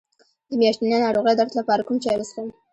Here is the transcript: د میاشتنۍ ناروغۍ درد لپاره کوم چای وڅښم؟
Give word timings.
د 0.49 0.51
میاشتنۍ 0.59 0.97
ناروغۍ 1.05 1.33
درد 1.37 1.51
لپاره 1.59 1.85
کوم 1.87 1.97
چای 2.03 2.15
وڅښم؟ 2.17 2.47